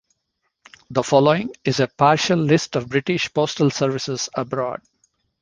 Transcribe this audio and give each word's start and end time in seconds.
The 0.89 1.03
following 1.03 1.53
is 1.63 1.79
a 1.79 1.85
partial 1.87 2.39
list 2.39 2.75
of 2.75 2.89
British 2.89 3.31
postal 3.31 3.69
services 3.69 4.29
abroad. 4.33 4.81